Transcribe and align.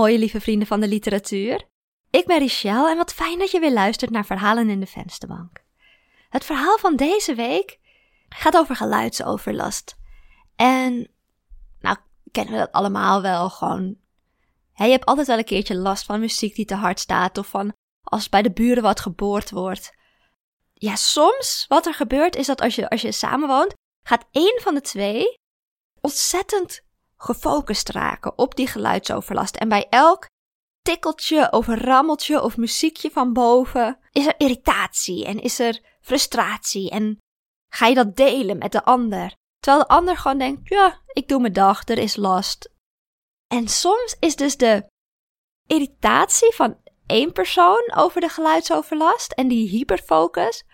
mooie 0.00 0.18
lieve 0.18 0.40
vrienden 0.40 0.66
van 0.66 0.80
de 0.80 0.88
literatuur. 0.88 1.68
Ik 2.10 2.26
ben 2.26 2.38
Richelle 2.38 2.90
en 2.90 2.96
wat 2.96 3.12
fijn 3.12 3.38
dat 3.38 3.50
je 3.50 3.60
weer 3.60 3.72
luistert 3.72 4.10
naar 4.10 4.24
Verhalen 4.24 4.70
in 4.70 4.80
de 4.80 4.86
Vensterbank. 4.86 5.64
Het 6.28 6.44
verhaal 6.44 6.78
van 6.78 6.96
deze 6.96 7.34
week 7.34 7.78
gaat 8.28 8.56
over 8.56 8.76
geluidsoverlast. 8.76 9.96
En, 10.56 11.10
nou, 11.80 11.96
kennen 12.30 12.52
we 12.52 12.58
dat 12.58 12.72
allemaal 12.72 13.22
wel 13.22 13.50
gewoon. 13.50 13.96
je 14.74 14.84
hebt 14.84 15.04
altijd 15.04 15.26
wel 15.26 15.38
een 15.38 15.44
keertje 15.44 15.76
last 15.76 16.04
van 16.04 16.20
muziek 16.20 16.54
die 16.54 16.64
te 16.64 16.74
hard 16.74 17.00
staat 17.00 17.38
of 17.38 17.46
van 17.46 17.72
als 18.02 18.28
bij 18.28 18.42
de 18.42 18.52
buren 18.52 18.82
wat 18.82 19.00
geboord 19.00 19.50
wordt. 19.50 19.94
Ja, 20.74 20.96
soms 20.96 21.64
wat 21.68 21.86
er 21.86 21.94
gebeurt 21.94 22.36
is 22.36 22.46
dat 22.46 22.60
als 22.60 22.74
je, 22.74 22.90
als 22.90 23.00
je 23.00 23.12
samenwoont, 23.12 23.74
gaat 24.02 24.26
één 24.30 24.60
van 24.62 24.74
de 24.74 24.80
twee 24.80 25.38
ontzettend 26.00 26.82
gefocust 27.22 27.88
raken 27.88 28.38
op 28.38 28.54
die 28.54 28.66
geluidsoverlast. 28.66 29.56
En 29.56 29.68
bij 29.68 29.86
elk 29.88 30.26
tikkeltje 30.82 31.52
of 31.52 31.66
rammeltje 31.66 32.42
of 32.42 32.56
muziekje 32.56 33.10
van 33.10 33.32
boven 33.32 33.98
is 34.12 34.26
er 34.26 34.34
irritatie 34.38 35.24
en 35.24 35.40
is 35.40 35.58
er 35.58 35.80
frustratie 36.00 36.90
en 36.90 37.18
ga 37.72 37.86
je 37.86 37.94
dat 37.94 38.16
delen 38.16 38.58
met 38.58 38.72
de 38.72 38.84
ander. 38.84 39.34
Terwijl 39.58 39.84
de 39.84 39.94
ander 39.94 40.16
gewoon 40.16 40.38
denkt, 40.38 40.68
ja, 40.68 41.00
ik 41.12 41.28
doe 41.28 41.40
mijn 41.40 41.52
dag, 41.52 41.88
er 41.88 41.98
is 41.98 42.16
last. 42.16 42.72
En 43.46 43.68
soms 43.68 44.16
is 44.20 44.36
dus 44.36 44.56
de 44.56 44.86
irritatie 45.66 46.54
van 46.54 46.78
één 47.06 47.32
persoon 47.32 47.92
over 47.94 48.20
de 48.20 48.28
geluidsoverlast 48.28 49.32
en 49.32 49.48
die 49.48 49.68
hyperfocus 49.68 50.64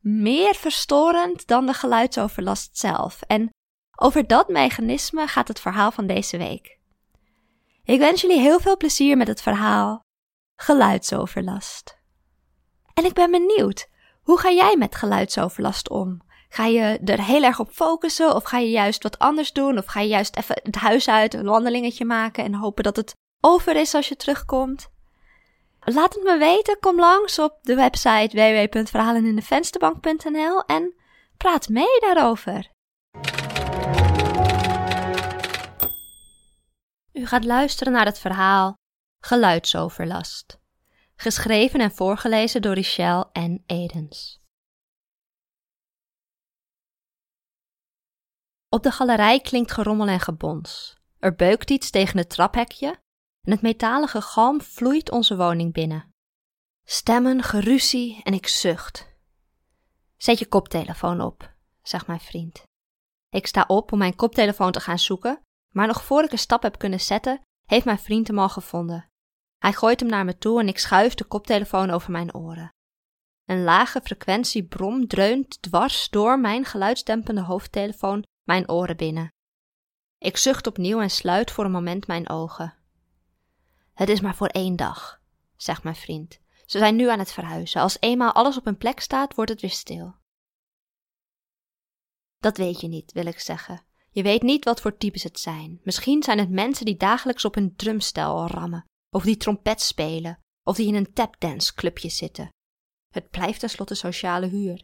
meer 0.00 0.54
verstorend 0.54 1.46
dan 1.46 1.66
de 1.66 1.72
geluidsoverlast 1.72 2.78
zelf. 2.78 3.22
En 3.22 3.50
over 3.96 4.26
dat 4.26 4.48
mechanisme 4.48 5.26
gaat 5.26 5.48
het 5.48 5.60
verhaal 5.60 5.90
van 5.90 6.06
deze 6.06 6.38
week. 6.38 6.78
Ik 7.84 7.98
wens 7.98 8.20
jullie 8.20 8.40
heel 8.40 8.60
veel 8.60 8.76
plezier 8.76 9.16
met 9.16 9.28
het 9.28 9.42
verhaal 9.42 10.04
geluidsoverlast. 10.56 11.98
En 12.94 13.04
ik 13.04 13.12
ben 13.12 13.30
benieuwd, 13.30 13.88
hoe 14.22 14.38
ga 14.38 14.50
jij 14.50 14.76
met 14.76 14.94
geluidsoverlast 14.94 15.88
om? 15.88 16.24
Ga 16.48 16.64
je 16.64 16.98
er 17.04 17.22
heel 17.22 17.42
erg 17.42 17.58
op 17.58 17.70
focussen 17.70 18.34
of 18.34 18.44
ga 18.44 18.58
je 18.58 18.70
juist 18.70 19.02
wat 19.02 19.18
anders 19.18 19.52
doen 19.52 19.78
of 19.78 19.86
ga 19.86 20.00
je 20.00 20.08
juist 20.08 20.36
even 20.36 20.60
het 20.62 20.74
huis 20.74 21.08
uit, 21.08 21.34
een 21.34 21.44
wandelingetje 21.44 22.04
maken 22.04 22.44
en 22.44 22.54
hopen 22.54 22.84
dat 22.84 22.96
het 22.96 23.14
over 23.40 23.76
is 23.76 23.94
als 23.94 24.08
je 24.08 24.16
terugkomt? 24.16 24.88
Laat 25.80 26.14
het 26.14 26.22
me 26.22 26.38
weten, 26.38 26.78
kom 26.80 26.98
langs 26.98 27.38
op 27.38 27.58
de 27.62 27.74
website 27.74 28.36
www.verhalenindevensterbank.nl 28.36 30.64
en 30.64 30.94
praat 31.36 31.68
mee 31.68 32.00
daarover. 32.00 32.74
U 37.16 37.26
gaat 37.26 37.44
luisteren 37.44 37.92
naar 37.92 38.04
het 38.04 38.18
verhaal 38.18 38.74
Geluidsoverlast. 39.24 40.60
Geschreven 41.14 41.80
en 41.80 41.90
voorgelezen 41.90 42.62
door 42.62 42.74
Richelle 42.74 43.28
en 43.32 43.62
Edens. 43.66 44.40
Op 48.68 48.82
de 48.82 48.90
galerij 48.90 49.40
klinkt 49.40 49.72
gerommel 49.72 50.08
en 50.08 50.20
gebons. 50.20 50.96
Er 51.18 51.34
beukt 51.34 51.70
iets 51.70 51.90
tegen 51.90 52.18
het 52.18 52.30
traphekje 52.30 53.00
en 53.40 53.52
het 53.52 53.62
metalige 53.62 54.20
galm 54.20 54.60
vloeit 54.60 55.10
onze 55.10 55.36
woning 55.36 55.72
binnen. 55.72 56.14
Stemmen, 56.84 57.42
geruzie 57.42 58.22
en 58.22 58.32
ik 58.32 58.46
zucht. 58.46 59.14
Zet 60.16 60.38
je 60.38 60.48
koptelefoon 60.48 61.20
op, 61.20 61.54
zegt 61.82 62.06
mijn 62.06 62.20
vriend. 62.20 62.62
Ik 63.28 63.46
sta 63.46 63.64
op 63.66 63.92
om 63.92 63.98
mijn 63.98 64.16
koptelefoon 64.16 64.72
te 64.72 64.80
gaan 64.80 64.98
zoeken, 64.98 65.44
maar 65.76 65.86
nog 65.86 66.04
voor 66.04 66.24
ik 66.24 66.32
een 66.32 66.38
stap 66.38 66.62
heb 66.62 66.78
kunnen 66.78 67.00
zetten, 67.00 67.40
heeft 67.64 67.84
mijn 67.84 67.98
vriend 67.98 68.26
hem 68.26 68.38
al 68.38 68.48
gevonden. 68.48 69.10
Hij 69.58 69.72
gooit 69.72 70.00
hem 70.00 70.08
naar 70.08 70.24
me 70.24 70.38
toe 70.38 70.60
en 70.60 70.68
ik 70.68 70.78
schuif 70.78 71.14
de 71.14 71.24
koptelefoon 71.24 71.90
over 71.90 72.10
mijn 72.10 72.34
oren. 72.34 72.70
Een 73.44 73.62
lage 73.62 74.00
frequentie 74.00 74.64
brom 74.64 75.06
dreunt 75.06 75.62
dwars 75.62 76.08
door 76.08 76.40
mijn 76.40 76.64
geluidsdempende 76.64 77.40
hoofdtelefoon 77.40 78.24
mijn 78.42 78.70
oren 78.70 78.96
binnen. 78.96 79.28
Ik 80.18 80.36
zucht 80.36 80.66
opnieuw 80.66 81.00
en 81.00 81.10
sluit 81.10 81.50
voor 81.50 81.64
een 81.64 81.70
moment 81.70 82.06
mijn 82.06 82.28
ogen. 82.28 82.74
Het 83.94 84.08
is 84.08 84.20
maar 84.20 84.34
voor 84.34 84.48
één 84.48 84.76
dag, 84.76 85.20
zegt 85.56 85.82
mijn 85.82 85.96
vriend. 85.96 86.40
Ze 86.64 86.78
zijn 86.78 86.96
nu 86.96 87.10
aan 87.10 87.18
het 87.18 87.32
verhuizen. 87.32 87.80
Als 87.80 87.96
eenmaal 88.00 88.32
alles 88.32 88.56
op 88.56 88.66
een 88.66 88.78
plek 88.78 89.00
staat, 89.00 89.34
wordt 89.34 89.50
het 89.50 89.60
weer 89.60 89.70
stil. 89.70 90.14
Dat 92.38 92.56
weet 92.56 92.80
je 92.80 92.88
niet, 92.88 93.12
wil 93.12 93.26
ik 93.26 93.40
zeggen. 93.40 93.85
Je 94.16 94.22
weet 94.22 94.42
niet 94.42 94.64
wat 94.64 94.80
voor 94.80 94.96
types 94.96 95.22
het 95.22 95.38
zijn. 95.38 95.80
Misschien 95.82 96.22
zijn 96.22 96.38
het 96.38 96.50
mensen 96.50 96.84
die 96.84 96.96
dagelijks 96.96 97.44
op 97.44 97.56
een 97.56 97.76
drumstel 97.76 98.46
rammen, 98.46 98.84
of 99.10 99.22
die 99.22 99.36
trompet 99.36 99.80
spelen, 99.80 100.38
of 100.62 100.76
die 100.76 100.86
in 100.86 100.94
een 100.94 101.12
tapdance 101.12 101.74
clubje 101.74 102.08
zitten. 102.08 102.48
Het 103.12 103.30
blijft 103.30 103.60
tenslotte 103.60 103.94
sociale 103.94 104.46
huur. 104.46 104.82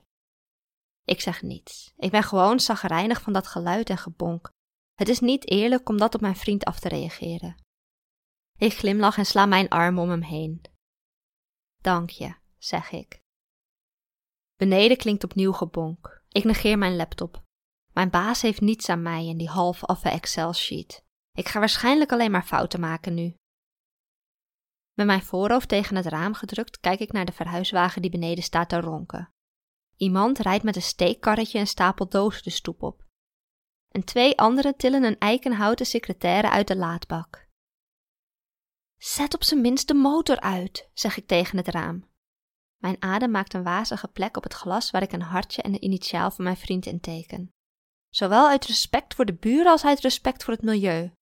Ik 1.04 1.20
zeg 1.20 1.42
niets. 1.42 1.92
Ik 1.96 2.10
ben 2.10 2.22
gewoon 2.22 2.60
zagrijnig 2.60 3.22
van 3.22 3.32
dat 3.32 3.46
geluid 3.46 3.90
en 3.90 3.98
gebonk. 3.98 4.50
Het 4.94 5.08
is 5.08 5.20
niet 5.20 5.50
eerlijk 5.50 5.88
om 5.88 5.98
dat 5.98 6.14
op 6.14 6.20
mijn 6.20 6.36
vriend 6.36 6.64
af 6.64 6.80
te 6.80 6.88
reageren. 6.88 7.56
Ik 8.58 8.72
glimlach 8.72 9.18
en 9.18 9.26
sla 9.26 9.46
mijn 9.46 9.68
arm 9.68 9.98
om 9.98 10.10
hem 10.10 10.22
heen. 10.22 10.62
Dank 11.82 12.10
je, 12.10 12.34
zeg 12.58 12.90
ik. 12.90 13.20
Beneden 14.56 14.96
klinkt 14.96 15.24
opnieuw 15.24 15.52
gebonk. 15.52 16.22
Ik 16.28 16.44
negeer 16.44 16.78
mijn 16.78 16.96
laptop. 16.96 17.41
Mijn 17.92 18.10
baas 18.10 18.42
heeft 18.42 18.60
niets 18.60 18.88
aan 18.88 19.02
mij 19.02 19.26
in 19.26 19.36
die 19.36 19.48
half 19.48 19.84
affe 19.84 20.08
Excel-sheet. 20.08 21.04
Ik 21.32 21.48
ga 21.48 21.58
waarschijnlijk 21.58 22.12
alleen 22.12 22.30
maar 22.30 22.44
fouten 22.44 22.80
maken 22.80 23.14
nu. 23.14 23.34
Met 24.92 25.06
mijn 25.06 25.22
voorhoofd 25.22 25.68
tegen 25.68 25.96
het 25.96 26.06
raam 26.06 26.34
gedrukt, 26.34 26.80
kijk 26.80 27.00
ik 27.00 27.12
naar 27.12 27.24
de 27.24 27.32
verhuiswagen 27.32 28.02
die 28.02 28.10
beneden 28.10 28.44
staat 28.44 28.68
te 28.68 28.80
ronken. 28.80 29.32
Iemand 29.96 30.38
rijdt 30.38 30.64
met 30.64 30.76
een 30.76 30.82
steekkarretje 30.82 31.58
een 31.58 31.66
stapel 31.66 32.08
dozen 32.08 32.42
de 32.42 32.50
stoep 32.50 32.82
op. 32.82 33.04
En 33.88 34.04
twee 34.04 34.38
anderen 34.38 34.76
tillen 34.76 35.04
een 35.04 35.18
eikenhouten 35.18 35.86
secretaire 35.86 36.50
uit 36.50 36.68
de 36.68 36.76
laadbak. 36.76 37.48
Zet 38.96 39.34
op 39.34 39.44
zijn 39.44 39.60
minst 39.60 39.88
de 39.88 39.94
motor 39.94 40.40
uit, 40.40 40.90
zeg 40.94 41.16
ik 41.16 41.26
tegen 41.26 41.56
het 41.56 41.68
raam. 41.68 42.10
Mijn 42.76 43.02
adem 43.02 43.30
maakt 43.30 43.54
een 43.54 43.62
wazige 43.62 44.08
plek 44.08 44.36
op 44.36 44.42
het 44.42 44.54
glas 44.54 44.90
waar 44.90 45.02
ik 45.02 45.12
een 45.12 45.22
hartje 45.22 45.62
en 45.62 45.72
de 45.72 45.80
initiaal 45.80 46.30
van 46.30 46.44
mijn 46.44 46.56
vriend 46.56 46.86
in 46.86 47.00
teken. 47.00 47.52
Zowel 48.12 48.48
uit 48.48 48.64
respect 48.64 49.14
voor 49.14 49.24
de 49.24 49.34
buren 49.34 49.70
als 49.70 49.84
uit 49.84 50.00
respect 50.00 50.44
voor 50.44 50.54
het 50.54 50.62
milieu. 50.62 51.12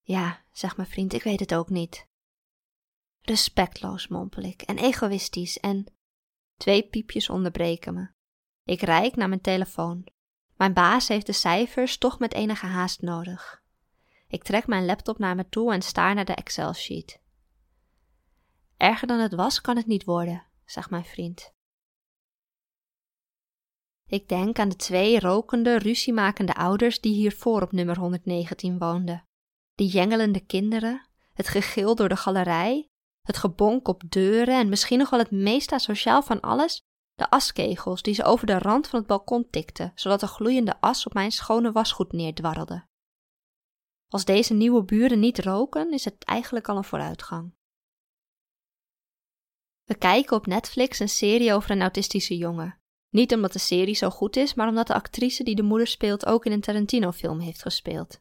Ja, 0.00 0.44
zegt 0.52 0.76
mijn 0.76 0.88
vriend, 0.88 1.12
ik 1.12 1.22
weet 1.22 1.40
het 1.40 1.54
ook 1.54 1.68
niet. 1.68 2.06
Respectloos, 3.20 4.08
mompel 4.08 4.42
ik, 4.42 4.62
en 4.62 4.78
egoïstisch, 4.78 5.58
en. 5.58 5.86
Twee 6.56 6.88
piepjes 6.88 7.28
onderbreken 7.28 7.94
me. 7.94 8.10
Ik 8.64 8.80
rijk 8.80 9.16
naar 9.16 9.28
mijn 9.28 9.40
telefoon. 9.40 10.06
Mijn 10.56 10.72
baas 10.72 11.08
heeft 11.08 11.26
de 11.26 11.32
cijfers 11.32 11.98
toch 11.98 12.18
met 12.18 12.34
enige 12.34 12.66
haast 12.66 13.02
nodig. 13.02 13.62
Ik 14.26 14.42
trek 14.42 14.66
mijn 14.66 14.84
laptop 14.84 15.18
naar 15.18 15.34
me 15.34 15.48
toe 15.48 15.72
en 15.72 15.82
staar 15.82 16.14
naar 16.14 16.24
de 16.24 16.34
Excel-sheet. 16.34 17.20
Erger 18.76 19.06
dan 19.06 19.18
het 19.18 19.34
was, 19.34 19.60
kan 19.60 19.76
het 19.76 19.86
niet 19.86 20.04
worden, 20.04 20.46
zegt 20.64 20.90
mijn 20.90 21.04
vriend. 21.04 21.56
Ik 24.10 24.28
denk 24.28 24.58
aan 24.58 24.68
de 24.68 24.76
twee 24.76 25.20
rokende, 25.20 25.78
ruziemakende 25.78 26.54
ouders 26.54 27.00
die 27.00 27.14
hiervoor 27.14 27.62
op 27.62 27.72
nummer 27.72 27.98
119 27.98 28.78
woonden. 28.78 29.24
Die 29.74 29.88
jengelende 29.88 30.40
kinderen, 30.40 31.08
het 31.32 31.48
gegil 31.48 31.94
door 31.94 32.08
de 32.08 32.16
galerij, 32.16 32.88
het 33.22 33.36
gebonk 33.36 33.88
op 33.88 34.02
deuren 34.08 34.54
en 34.54 34.68
misschien 34.68 34.98
nog 34.98 35.10
wel 35.10 35.18
het 35.18 35.30
meest 35.30 35.72
asociaal 35.72 36.22
van 36.22 36.40
alles, 36.40 36.80
de 37.14 37.30
askegels 37.30 38.02
die 38.02 38.14
ze 38.14 38.24
over 38.24 38.46
de 38.46 38.58
rand 38.58 38.88
van 38.88 38.98
het 38.98 39.08
balkon 39.08 39.50
tikten, 39.50 39.92
zodat 39.94 40.20
de 40.20 40.26
gloeiende 40.26 40.80
as 40.80 41.06
op 41.06 41.14
mijn 41.14 41.32
schone 41.32 41.72
wasgoed 41.72 42.12
neerdwarrelde. 42.12 42.86
Als 44.08 44.24
deze 44.24 44.54
nieuwe 44.54 44.84
buren 44.84 45.20
niet 45.20 45.38
roken, 45.38 45.92
is 45.92 46.04
het 46.04 46.24
eigenlijk 46.24 46.68
al 46.68 46.76
een 46.76 46.84
vooruitgang. 46.84 47.56
We 49.84 49.94
kijken 49.94 50.36
op 50.36 50.46
Netflix 50.46 50.98
een 50.98 51.08
serie 51.08 51.52
over 51.52 51.70
een 51.70 51.80
autistische 51.80 52.36
jongen. 52.36 52.77
Niet 53.10 53.34
omdat 53.34 53.52
de 53.52 53.58
serie 53.58 53.94
zo 53.94 54.10
goed 54.10 54.36
is, 54.36 54.54
maar 54.54 54.68
omdat 54.68 54.86
de 54.86 54.94
actrice 54.94 55.44
die 55.44 55.54
de 55.54 55.62
moeder 55.62 55.86
speelt 55.86 56.26
ook 56.26 56.44
in 56.44 56.52
een 56.52 56.60
Tarantino-film 56.60 57.40
heeft 57.40 57.62
gespeeld. 57.62 58.20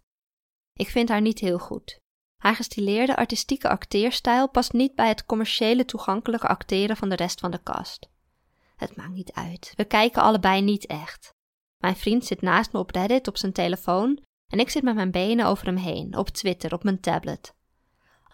Ik 0.73 0.89
vind 0.89 1.09
haar 1.09 1.21
niet 1.21 1.39
heel 1.39 1.59
goed. 1.59 1.99
Haar 2.37 2.55
gestileerde 2.55 3.15
artistieke 3.15 3.69
acteerstijl 3.69 4.49
past 4.49 4.73
niet 4.73 4.95
bij 4.95 5.07
het 5.07 5.25
commerciële 5.25 5.85
toegankelijke 5.85 6.47
acteren 6.47 6.97
van 6.97 7.09
de 7.09 7.15
rest 7.15 7.39
van 7.39 7.51
de 7.51 7.63
cast. 7.63 8.09
Het 8.75 8.95
maakt 8.95 9.13
niet 9.13 9.31
uit. 9.31 9.73
We 9.75 9.85
kijken 9.85 10.21
allebei 10.21 10.61
niet 10.61 10.85
echt. 10.85 11.33
Mijn 11.77 11.95
vriend 11.95 12.25
zit 12.25 12.41
naast 12.41 12.73
me 12.73 12.79
op 12.79 12.91
Reddit 12.91 13.27
op 13.27 13.37
zijn 13.37 13.53
telefoon 13.53 14.23
en 14.47 14.59
ik 14.59 14.69
zit 14.69 14.83
met 14.83 14.95
mijn 14.95 15.11
benen 15.11 15.45
over 15.45 15.65
hem 15.65 15.75
heen, 15.75 16.17
op 16.17 16.29
Twitter, 16.29 16.73
op 16.73 16.83
mijn 16.83 16.99
tablet. 16.99 17.55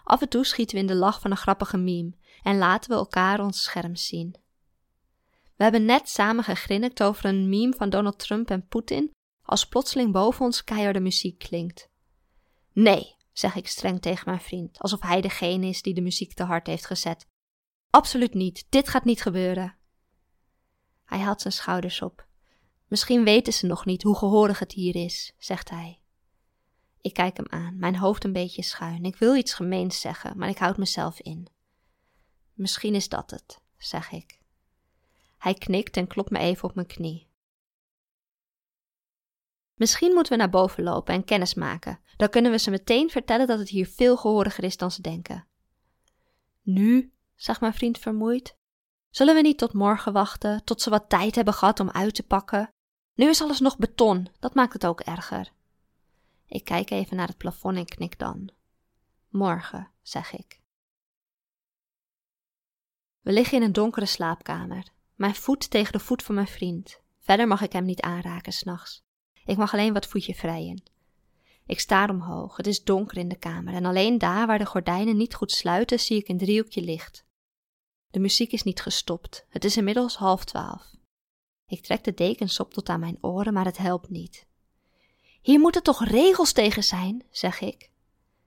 Af 0.04 0.22
en 0.22 0.30
toe 0.30 0.46
schieten 0.46 0.76
we 0.76 0.82
in 0.82 0.88
de 0.88 0.96
lach 0.96 1.22
van 1.22 1.32
een 1.32 1.38
grappige 1.38 1.78
meme 1.78 2.14
en 2.44 2.58
laten 2.58 2.90
we 2.90 2.96
elkaar 2.96 3.40
ons 3.40 3.64
scherm 3.64 3.96
zien. 3.96 4.36
We 5.64 5.70
hebben 5.70 5.88
net 5.88 6.10
samen 6.10 6.44
gegrinnikt 6.44 7.04
over 7.04 7.26
een 7.26 7.50
meme 7.50 7.74
van 7.74 7.90
Donald 7.90 8.20
Trump 8.20 8.50
en 8.50 8.68
Poetin 8.68 9.12
als 9.42 9.68
plotseling 9.68 10.12
boven 10.12 10.46
ons 10.46 10.64
keiharde 10.64 11.00
muziek 11.00 11.40
klinkt. 11.40 11.90
Nee, 12.72 13.16
zeg 13.32 13.56
ik 13.56 13.68
streng 13.68 14.02
tegen 14.02 14.24
mijn 14.26 14.42
vriend, 14.42 14.80
alsof 14.80 15.02
hij 15.02 15.22
degene 15.22 15.68
is 15.68 15.82
die 15.82 15.94
de 15.94 16.02
muziek 16.02 16.34
te 16.34 16.44
hard 16.44 16.68
heeft 16.68 16.86
gezet. 16.86 17.26
Absoluut 17.90 18.34
niet, 18.34 18.66
dit 18.70 18.90
gaat 18.90 19.04
niet 19.04 19.22
gebeuren. 19.22 19.78
Hij 21.06 21.20
haalt 21.20 21.42
zijn 21.42 21.54
schouders 21.54 22.02
op. 22.02 22.28
Misschien 22.88 23.24
weten 23.24 23.54
ze 23.54 23.66
nog 23.66 23.86
niet 23.86 24.04
hoe 24.04 24.18
gehoorig 24.18 24.60
het 24.60 24.72
hier 24.72 24.96
is, 24.96 25.34
zegt 25.38 25.70
hij. 25.70 26.02
Ik 27.02 27.14
kijk 27.14 27.38
hem 27.38 27.48
aan, 27.50 27.78
mijn 27.78 27.96
hoofd 27.96 28.24
een 28.24 28.34
beetje 28.34 28.64
schuin. 28.64 29.04
Ik 29.04 29.16
wil 29.16 29.36
iets 29.36 29.54
gemeens 29.54 30.00
zeggen, 30.00 30.38
maar 30.38 30.50
ik 30.50 30.58
houd 30.58 30.78
mezelf 30.78 31.20
in. 31.20 31.48
Misschien 32.54 32.96
is 32.96 33.10
dat 33.10 33.32
het, 33.32 33.60
zeg 33.78 34.12
ik. 34.12 34.42
Hij 35.44 35.54
knikt 35.54 35.98
en 35.98 36.08
klopt 36.08 36.30
me 36.30 36.40
even 36.40 36.70
op 36.70 36.76
mijn 36.76 36.88
knie. 36.88 37.28
Misschien 39.74 40.14
moeten 40.14 40.32
we 40.32 40.38
naar 40.38 40.50
boven 40.50 40.84
lopen 40.84 41.14
en 41.14 41.24
kennis 41.24 41.54
maken. 41.54 42.00
Dan 42.18 42.30
kunnen 42.30 42.52
we 42.52 42.58
ze 42.58 42.70
meteen 42.70 43.10
vertellen 43.10 43.48
dat 43.48 43.60
het 43.60 43.70
hier 43.70 43.88
veel 43.88 44.18
gehoriger 44.18 44.64
is 44.64 44.78
dan 44.78 44.92
ze 44.92 45.02
denken. 45.02 45.48
Nu, 46.62 47.14
zegt 47.36 47.62
mijn 47.62 47.74
vriend 47.74 48.00
vermoeid. 48.00 48.58
Zullen 49.10 49.36
we 49.36 49.42
niet 49.42 49.58
tot 49.58 49.74
morgen 49.74 50.14
wachten, 50.14 50.64
tot 50.64 50.82
ze 50.82 50.90
wat 50.90 51.10
tijd 51.10 51.36
hebben 51.36 51.54
gehad 51.54 51.80
om 51.80 51.90
uit 51.90 52.16
te 52.16 52.24
pakken? 52.24 52.70
Nu 53.14 53.30
is 53.30 53.42
alles 53.42 53.60
nog 53.60 53.78
beton, 53.78 54.28
dat 54.40 54.54
maakt 54.54 54.74
het 54.74 54.86
ook 54.86 55.02
erger. 55.02 55.52
Ik 56.46 56.64
kijk 56.64 56.90
even 56.90 57.18
naar 57.18 57.28
het 57.28 57.38
plafond 57.38 57.78
en 57.78 57.86
knik 57.86 58.20
dan. 58.20 58.50
Morgen, 59.30 59.92
zeg 60.02 60.34
ik. 60.34 60.62
We 63.20 63.32
liggen 63.32 63.58
in 63.58 63.64
een 63.64 63.74
donkere 63.74 64.06
slaapkamer. 64.06 64.92
Mijn 65.16 65.36
voet 65.36 65.70
tegen 65.70 65.92
de 65.92 66.00
voet 66.00 66.24
van 66.24 66.36
mijn 66.36 66.48
vriend. 66.48 67.02
Verder 67.20 67.48
mag 67.48 67.62
ik 67.62 67.72
hem 67.72 67.86
niet 67.86 68.02
aanraken 68.02 68.54
s'nachts. 68.54 69.04
Ik 69.46 69.58
mag 69.58 69.74
alleen 69.74 69.94
wat 69.94 70.08
voetje 70.08 70.36
vrijen. 70.36 70.84
Ik 71.66 71.80
staar 71.80 72.10
omhoog. 72.10 72.58
Het 72.58 72.68
is 72.68 72.84
donker 72.84 73.18
in 73.18 73.28
de 73.28 73.38
kamer 73.38 73.74
en 73.74 73.86
alleen 73.86 74.18
daar 74.18 74.48
waar 74.48 74.58
de 74.58 74.66
gordijnen 74.66 75.18
niet 75.18 75.36
goed 75.36 75.52
sluiten 75.52 76.00
zie 76.00 76.18
ik 76.18 76.28
een 76.28 76.38
driehoekje 76.38 76.82
licht. 76.82 77.26
De 78.10 78.20
muziek 78.20 78.52
is 78.52 78.64
niet 78.64 78.82
gestopt. 78.82 79.46
Het 79.50 79.66
is 79.66 79.78
inmiddels 79.78 80.16
half 80.16 80.44
twaalf. 80.44 80.96
Ik 81.68 81.82
trek 81.82 82.04
de 82.04 82.14
dekens 82.14 82.60
op 82.60 82.74
tot 82.74 82.90
aan 82.90 83.00
mijn 83.00 83.18
oren, 83.22 83.54
maar 83.54 83.66
het 83.66 83.78
helpt 83.78 84.10
niet. 84.10 84.48
Hier 85.42 85.60
moeten 85.60 85.84
toch 85.84 86.06
regels 86.06 86.52
tegen 86.52 86.84
zijn, 86.84 87.24
zeg 87.30 87.62
ik. 87.62 87.92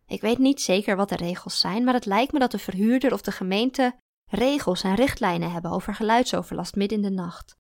Ik 0.07 0.21
weet 0.21 0.39
niet 0.39 0.61
zeker 0.61 0.97
wat 0.97 1.09
de 1.09 1.17
regels 1.17 1.59
zijn, 1.59 1.85
maar 1.85 1.95
het 1.95 2.07
lijkt 2.07 2.33
me 2.33 2.39
dat 2.39 2.51
de 2.51 2.59
verhuurder 2.59 3.13
of 3.13 3.21
de 3.21 3.33
gemeente 3.33 3.97
regels 4.27 4.83
en 4.83 4.95
richtlijnen 4.95 5.53
hebben 5.53 5.71
over 5.71 5.95
geluidsoverlast 5.95 6.75
midden 6.75 6.99
in 6.99 7.05
de 7.05 7.11
nacht. 7.11 7.57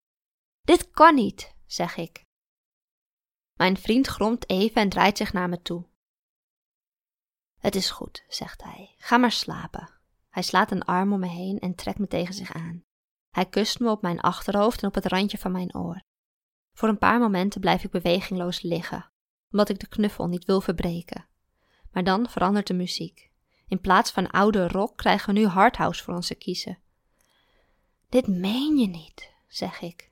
Dit 0.62 0.90
kan 0.90 1.14
niet, 1.14 1.54
zeg 1.66 1.96
ik. 1.96 2.24
Mijn 3.52 3.76
vriend 3.76 4.06
gromt 4.06 4.50
even 4.50 4.82
en 4.82 4.88
draait 4.88 5.16
zich 5.16 5.32
naar 5.32 5.48
me 5.48 5.62
toe. 5.62 5.86
Het 7.58 7.74
is 7.74 7.90
goed, 7.90 8.24
zegt 8.28 8.62
hij. 8.62 8.94
Ga 8.96 9.16
maar 9.16 9.32
slapen. 9.32 9.90
Hij 10.28 10.42
slaat 10.42 10.70
een 10.70 10.84
arm 10.84 11.12
om 11.12 11.20
me 11.20 11.28
heen 11.28 11.58
en 11.58 11.74
trekt 11.74 11.98
me 11.98 12.06
tegen 12.06 12.34
zich 12.34 12.52
aan. 12.52 12.84
Hij 13.30 13.46
kust 13.46 13.80
me 13.80 13.90
op 13.90 14.02
mijn 14.02 14.20
achterhoofd 14.20 14.82
en 14.82 14.88
op 14.88 14.94
het 14.94 15.06
randje 15.06 15.38
van 15.38 15.52
mijn 15.52 15.76
oor. 15.76 16.02
Voor 16.72 16.88
een 16.88 16.98
paar 16.98 17.18
momenten 17.18 17.60
blijf 17.60 17.84
ik 17.84 17.90
bewegingloos 17.90 18.62
liggen, 18.62 19.12
omdat 19.50 19.68
ik 19.68 19.78
de 19.78 19.88
knuffel 19.88 20.26
niet 20.26 20.44
wil 20.44 20.60
verbreken. 20.60 21.28
Maar 21.90 22.04
dan 22.04 22.28
verandert 22.28 22.66
de 22.66 22.74
muziek. 22.74 23.30
In 23.68 23.80
plaats 23.80 24.10
van 24.10 24.30
oude 24.30 24.68
rock 24.68 24.96
krijgen 24.96 25.34
we 25.34 25.40
nu 25.40 25.46
hardhouse 25.46 26.02
voor 26.02 26.14
ons 26.14 26.26
te 26.26 26.34
kiezen. 26.34 26.78
Dit 28.08 28.26
meen 28.26 28.76
je 28.76 28.86
niet, 28.86 29.32
zeg 29.48 29.80
ik. 29.80 30.10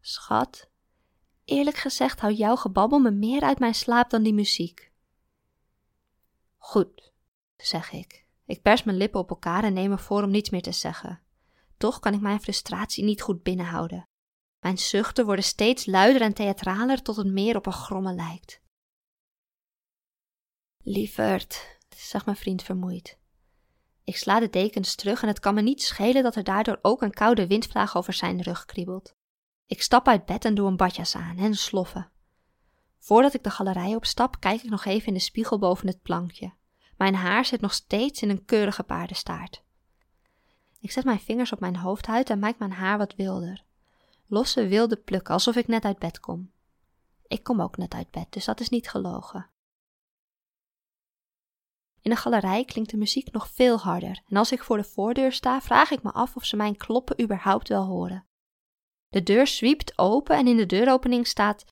Schat, 0.00 0.68
eerlijk 1.44 1.76
gezegd 1.76 2.20
houdt 2.20 2.36
jouw 2.36 2.56
gebabbel 2.56 2.98
me 2.98 3.10
meer 3.10 3.42
uit 3.42 3.58
mijn 3.58 3.74
slaap 3.74 4.10
dan 4.10 4.22
die 4.22 4.34
muziek. 4.34 4.92
Goed, 6.56 7.12
zeg 7.56 7.92
ik. 7.92 8.26
Ik 8.46 8.62
pers 8.62 8.82
mijn 8.82 8.96
lippen 8.96 9.20
op 9.20 9.30
elkaar 9.30 9.64
en 9.64 9.72
neem 9.72 9.90
me 9.90 9.98
voor 9.98 10.22
om 10.22 10.30
niets 10.30 10.50
meer 10.50 10.62
te 10.62 10.72
zeggen. 10.72 11.20
Toch 11.76 11.98
kan 11.98 12.14
ik 12.14 12.20
mijn 12.20 12.40
frustratie 12.40 13.04
niet 13.04 13.22
goed 13.22 13.42
binnenhouden. 13.42 14.08
Mijn 14.60 14.78
zuchten 14.78 15.24
worden 15.24 15.44
steeds 15.44 15.86
luider 15.86 16.22
en 16.22 16.34
theatraler 16.34 17.02
tot 17.02 17.16
het 17.16 17.26
meer 17.26 17.56
op 17.56 17.66
een 17.66 17.72
gromme 17.72 18.12
lijkt. 18.12 18.60
Lieverd, 20.86 21.78
zegt 21.96 22.24
mijn 22.24 22.36
vriend 22.36 22.62
vermoeid. 22.62 23.18
Ik 24.04 24.16
sla 24.16 24.40
de 24.40 24.50
dekens 24.50 24.94
terug 24.94 25.22
en 25.22 25.28
het 25.28 25.40
kan 25.40 25.54
me 25.54 25.60
niet 25.62 25.82
schelen 25.82 26.22
dat 26.22 26.36
er 26.36 26.44
daardoor 26.44 26.78
ook 26.82 27.02
een 27.02 27.12
koude 27.12 27.46
windvlaag 27.46 27.96
over 27.96 28.12
zijn 28.12 28.42
rug 28.42 28.64
kriebelt. 28.64 29.14
Ik 29.66 29.82
stap 29.82 30.08
uit 30.08 30.24
bed 30.24 30.44
en 30.44 30.54
doe 30.54 30.68
een 30.68 30.76
badjas 30.76 31.16
aan 31.16 31.38
en 31.38 31.54
sloffen. 31.54 32.10
Voordat 32.98 33.34
ik 33.34 33.42
de 33.42 33.50
galerij 33.50 33.94
opstap, 33.94 34.40
kijk 34.40 34.62
ik 34.62 34.70
nog 34.70 34.84
even 34.84 35.06
in 35.06 35.14
de 35.14 35.20
spiegel 35.20 35.58
boven 35.58 35.86
het 35.86 36.02
plankje. 36.02 36.52
Mijn 36.96 37.14
haar 37.14 37.44
zit 37.44 37.60
nog 37.60 37.74
steeds 37.74 38.22
in 38.22 38.30
een 38.30 38.44
keurige 38.44 38.82
paardenstaart. 38.82 39.62
Ik 40.80 40.90
zet 40.90 41.04
mijn 41.04 41.20
vingers 41.20 41.52
op 41.52 41.60
mijn 41.60 41.76
hoofdhuid 41.76 42.30
en 42.30 42.38
maak 42.38 42.58
mijn 42.58 42.72
haar 42.72 42.98
wat 42.98 43.14
wilder. 43.14 43.64
Losse 44.26 44.66
wilde 44.66 44.96
plukken, 44.96 45.34
alsof 45.34 45.56
ik 45.56 45.66
net 45.66 45.84
uit 45.84 45.98
bed 45.98 46.20
kom. 46.20 46.50
Ik 47.26 47.42
kom 47.42 47.60
ook 47.60 47.76
net 47.76 47.94
uit 47.94 48.10
bed, 48.10 48.32
dus 48.32 48.44
dat 48.44 48.60
is 48.60 48.68
niet 48.68 48.90
gelogen. 48.90 49.52
In 52.04 52.10
de 52.10 52.16
galerij 52.16 52.64
klinkt 52.64 52.90
de 52.90 52.96
muziek 52.96 53.32
nog 53.32 53.48
veel 53.48 53.78
harder 53.78 54.22
en 54.28 54.36
als 54.36 54.52
ik 54.52 54.62
voor 54.62 54.76
de 54.76 54.84
voordeur 54.84 55.32
sta, 55.32 55.60
vraag 55.60 55.90
ik 55.90 56.02
me 56.02 56.12
af 56.12 56.36
of 56.36 56.44
ze 56.44 56.56
mijn 56.56 56.76
kloppen 56.76 57.22
überhaupt 57.22 57.68
wel 57.68 57.84
horen. 57.84 58.26
De 59.08 59.22
deur 59.22 59.46
zwiept 59.46 59.98
open 59.98 60.36
en 60.36 60.46
in 60.46 60.56
de 60.56 60.66
deuropening 60.66 61.26
staat 61.26 61.64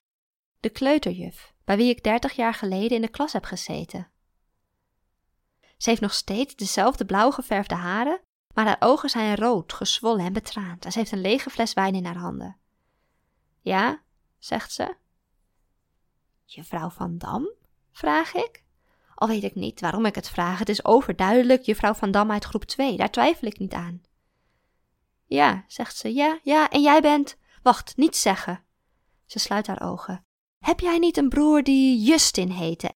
de 0.59 0.69
kleuterjuf, 0.69 1.53
bij 1.63 1.77
wie 1.77 1.89
ik 1.89 2.03
dertig 2.03 2.33
jaar 2.33 2.53
geleden 2.53 2.95
in 2.95 3.01
de 3.01 3.07
klas 3.07 3.33
heb 3.33 3.43
gezeten. 3.43 4.11
Ze 5.77 5.89
heeft 5.89 6.01
nog 6.01 6.13
steeds 6.13 6.55
dezelfde 6.55 7.05
blauw 7.05 7.31
geverfde 7.31 7.75
haren, 7.75 8.21
maar 8.53 8.65
haar 8.65 8.77
ogen 8.79 9.09
zijn 9.09 9.35
rood, 9.35 9.73
gezwollen 9.73 10.25
en 10.25 10.33
betraand 10.33 10.85
en 10.85 10.91
ze 10.91 10.99
heeft 10.99 11.11
een 11.11 11.21
lege 11.21 11.49
fles 11.49 11.73
wijn 11.73 11.95
in 11.95 12.05
haar 12.05 12.17
handen. 12.17 12.57
Ja, 13.61 14.03
zegt 14.37 14.71
ze. 14.71 14.95
Juffrouw 16.45 16.89
van 16.89 17.17
Dam? 17.17 17.49
vraag 17.91 18.33
ik. 18.33 18.62
Al 19.15 19.27
weet 19.27 19.43
ik 19.43 19.55
niet 19.55 19.81
waarom 19.81 20.05
ik 20.05 20.15
het 20.15 20.29
vraag. 20.29 20.59
Het 20.59 20.69
is 20.69 20.85
overduidelijk 20.85 21.61
juffrouw 21.61 21.93
van 21.93 22.11
Dam 22.11 22.31
uit 22.31 22.43
groep 22.43 22.63
2, 22.63 22.97
daar 22.97 23.11
twijfel 23.11 23.47
ik 23.47 23.59
niet 23.59 23.73
aan. 23.73 24.01
Ja, 25.25 25.63
zegt 25.67 25.97
ze, 25.97 26.13
ja, 26.13 26.39
ja, 26.43 26.69
en 26.69 26.81
jij 26.81 27.01
bent. 27.01 27.37
Wacht, 27.63 27.97
niet 27.97 28.17
zeggen. 28.17 28.63
Ze 29.25 29.39
sluit 29.39 29.67
haar 29.67 29.81
ogen. 29.81 30.25
Heb 30.59 30.79
jij 30.79 30.97
niet 30.97 31.17
een 31.17 31.29
broer 31.29 31.63
die 31.63 32.03
Justin 32.03 32.49
heette? 32.49 32.93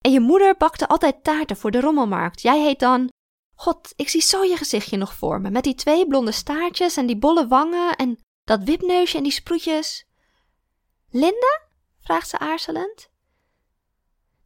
En 0.00 0.12
je 0.12 0.20
moeder 0.20 0.56
bakte 0.56 0.88
altijd 0.88 1.24
taarten 1.24 1.56
voor 1.56 1.70
de 1.70 1.80
rommelmarkt. 1.80 2.42
Jij 2.42 2.60
heet 2.60 2.78
dan. 2.78 3.10
God, 3.54 3.92
ik 3.96 4.08
zie 4.08 4.22
zo 4.22 4.44
je 4.44 4.56
gezichtje 4.56 4.96
nog 4.96 5.14
voor 5.14 5.40
me. 5.40 5.50
Met 5.50 5.64
die 5.64 5.74
twee 5.74 6.06
blonde 6.06 6.32
staartjes 6.32 6.96
en 6.96 7.06
die 7.06 7.18
bolle 7.18 7.46
wangen 7.46 7.96
en 7.96 8.18
dat 8.44 8.62
wipneusje 8.62 9.16
en 9.16 9.22
die 9.22 9.32
sproetjes. 9.32 10.06
Linda? 11.10 11.60
vraagt 12.00 12.28
ze 12.28 12.38
aarzelend. 12.38 13.10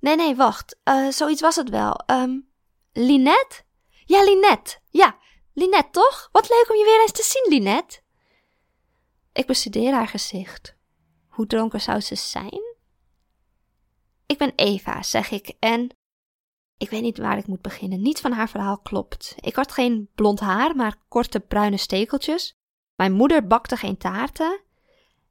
Nee, 0.06 0.16
nee, 0.16 0.36
wacht. 0.36 0.76
Uh, 0.84 1.10
zoiets 1.10 1.40
was 1.40 1.56
het 1.56 1.68
wel. 1.68 2.00
Um, 2.06 2.48
Linette? 2.92 3.62
Ja, 4.04 4.22
Linette. 4.24 4.78
Ja, 4.90 5.16
Linette, 5.52 5.90
toch? 5.90 6.28
Wat 6.32 6.48
leuk 6.48 6.66
om 6.70 6.76
je 6.76 6.84
weer 6.84 7.00
eens 7.00 7.12
te 7.12 7.22
zien, 7.22 7.58
Linette. 7.58 8.00
Ik 9.32 9.46
bestudeer 9.46 9.92
haar 9.92 10.08
gezicht. 10.08 10.76
Hoe 11.28 11.46
dronken 11.46 11.80
zou 11.80 12.00
ze 12.00 12.14
zijn? 12.14 12.60
Ik 14.26 14.38
ben 14.38 14.52
Eva, 14.56 15.02
zeg 15.02 15.30
ik, 15.30 15.52
en. 15.58 15.96
Ik 16.76 16.90
weet 16.90 17.02
niet 17.02 17.18
waar 17.18 17.38
ik 17.38 17.46
moet 17.46 17.62
beginnen. 17.62 18.02
Niets 18.02 18.20
van 18.20 18.32
haar 18.32 18.48
verhaal 18.48 18.78
klopt. 18.78 19.34
Ik 19.36 19.54
had 19.54 19.72
geen 19.72 20.10
blond 20.14 20.40
haar, 20.40 20.76
maar 20.76 20.96
korte 21.08 21.40
bruine 21.40 21.76
stekeltjes. 21.76 22.56
Mijn 22.96 23.12
moeder 23.12 23.46
bakte 23.46 23.76
geen 23.76 23.96
taarten. 23.96 24.60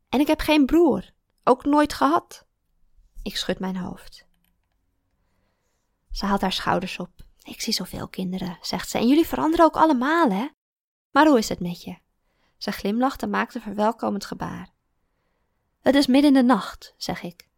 En 0.10 0.20
ik 0.20 0.28
heb 0.28 0.40
geen 0.40 0.66
broer. 0.66 1.12
Ook 1.44 1.66
nooit 1.66 1.94
gehad. 1.94 2.46
Ik 3.24 3.38
schud 3.38 3.60
mijn 3.60 3.78
hoofd. 3.78 4.25
Ze 6.16 6.26
haalt 6.26 6.42
haar 6.42 6.52
schouders 6.52 7.00
op. 7.00 7.10
Ik 7.44 7.62
zie 7.62 7.74
zoveel 7.74 8.08
kinderen, 8.08 8.58
zegt 8.62 8.90
ze, 8.90 8.98
en 8.98 9.08
jullie 9.08 9.28
veranderen 9.28 9.66
ook 9.66 9.76
allemaal, 9.76 10.30
hè? 10.30 10.48
Maar 11.12 11.28
hoe 11.28 11.38
is 11.38 11.50
het 11.50 11.60
met 11.60 11.84
je? 11.84 11.98
Ze 12.58 12.72
glimlacht 12.72 13.22
en 13.22 13.30
maakt 13.30 13.56
een 13.56 13.62
verwelkomend 13.62 14.26
gebaar. 14.26 14.70
Het 15.82 15.96
is 15.96 16.08
midden 16.08 16.36
in 16.36 16.48
de 16.48 16.54
nacht, 16.54 16.94
zeg 16.98 17.24
ik. 17.24 17.50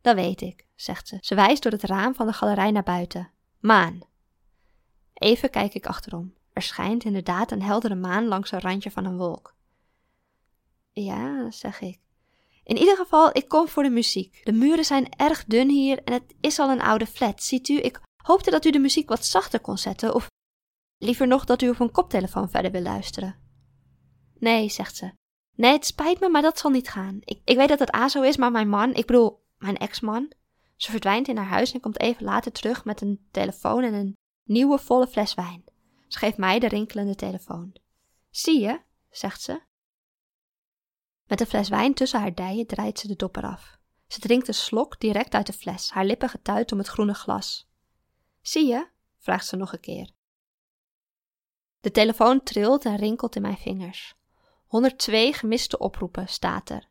Dat 0.00 0.14
weet 0.14 0.40
ik, 0.40 0.66
zegt 0.74 1.08
ze. 1.08 1.18
Ze 1.20 1.34
wijst 1.34 1.62
door 1.62 1.72
het 1.72 1.82
raam 1.82 2.14
van 2.14 2.26
de 2.26 2.32
galerij 2.32 2.70
naar 2.70 2.82
buiten. 2.82 3.30
Maan. 3.58 4.00
Even 5.14 5.50
kijk 5.50 5.74
ik 5.74 5.86
achterom. 5.86 6.34
Er 6.52 6.62
schijnt 6.62 7.04
inderdaad 7.04 7.50
een 7.50 7.62
heldere 7.62 7.94
maan 7.94 8.26
langs 8.26 8.52
een 8.52 8.60
randje 8.60 8.90
van 8.90 9.04
een 9.04 9.16
wolk. 9.16 9.54
Ja, 10.92 11.50
zeg 11.50 11.80
ik. 11.80 12.00
In 12.64 12.76
ieder 12.76 12.96
geval, 12.96 13.36
ik 13.36 13.48
kom 13.48 13.68
voor 13.68 13.82
de 13.82 13.90
muziek. 13.90 14.40
De 14.44 14.52
muren 14.52 14.84
zijn 14.84 15.16
erg 15.16 15.44
dun 15.44 15.68
hier 15.68 16.02
en 16.04 16.12
het 16.12 16.34
is 16.40 16.58
al 16.58 16.70
een 16.70 16.82
oude 16.82 17.06
flat. 17.06 17.42
Ziet 17.42 17.68
u, 17.68 17.78
ik 17.78 18.00
hoopte 18.22 18.50
dat 18.50 18.64
u 18.64 18.70
de 18.70 18.78
muziek 18.78 19.08
wat 19.08 19.24
zachter 19.24 19.60
kon 19.60 19.78
zetten, 19.78 20.14
of 20.14 20.26
liever 20.98 21.26
nog 21.26 21.44
dat 21.44 21.62
u 21.62 21.68
op 21.68 21.80
een 21.80 21.90
koptelefoon 21.90 22.50
verder 22.50 22.70
wil 22.70 22.82
luisteren. 22.82 23.38
Nee, 24.38 24.68
zegt 24.68 24.96
ze. 24.96 25.12
Nee, 25.56 25.72
het 25.72 25.86
spijt 25.86 26.20
me, 26.20 26.28
maar 26.28 26.42
dat 26.42 26.58
zal 26.58 26.70
niet 26.70 26.88
gaan. 26.88 27.18
Ik, 27.20 27.40
ik 27.44 27.56
weet 27.56 27.68
dat 27.68 27.78
het 27.78 27.94
A 27.94 28.08
zo 28.08 28.22
is, 28.22 28.36
maar 28.36 28.50
mijn 28.50 28.68
man, 28.68 28.94
ik 28.94 29.06
bedoel, 29.06 29.42
mijn 29.58 29.76
ex-man, 29.76 30.32
Ze 30.76 30.90
verdwijnt 30.90 31.28
in 31.28 31.36
haar 31.36 31.46
huis 31.46 31.72
en 31.72 31.80
komt 31.80 32.00
even 32.00 32.24
later 32.24 32.52
terug 32.52 32.84
met 32.84 33.00
een 33.00 33.26
telefoon 33.30 33.82
en 33.82 33.94
een 33.94 34.16
nieuwe 34.44 34.78
volle 34.78 35.06
fles 35.06 35.34
wijn. 35.34 35.64
Ze 36.08 36.18
geeft 36.18 36.36
mij 36.36 36.58
de 36.58 36.68
rinkelende 36.68 37.14
telefoon. 37.14 37.76
Zie 38.30 38.60
je, 38.60 38.80
zegt 39.10 39.42
ze. 39.42 39.60
Met 41.26 41.40
een 41.40 41.46
fles 41.46 41.68
wijn 41.68 41.94
tussen 41.94 42.20
haar 42.20 42.34
dijen 42.34 42.66
draait 42.66 42.98
ze 42.98 43.06
de 43.06 43.16
dopper 43.16 43.42
af. 43.42 43.78
Ze 44.06 44.20
drinkt 44.20 44.48
een 44.48 44.54
slok 44.54 45.00
direct 45.00 45.34
uit 45.34 45.46
de 45.46 45.52
fles, 45.52 45.90
haar 45.90 46.04
lippen 46.04 46.28
getuit 46.28 46.72
om 46.72 46.78
het 46.78 46.88
groene 46.88 47.14
glas. 47.14 47.68
Zie 48.40 48.66
je? 48.66 48.88
vraagt 49.18 49.46
ze 49.46 49.56
nog 49.56 49.72
een 49.72 49.80
keer. 49.80 50.10
De 51.80 51.90
telefoon 51.90 52.42
trilt 52.42 52.84
en 52.84 52.96
rinkelt 52.96 53.36
in 53.36 53.42
mijn 53.42 53.56
vingers. 53.56 54.14
102 54.66 55.32
gemiste 55.32 55.78
oproepen 55.78 56.28
staat 56.28 56.70
er. 56.70 56.88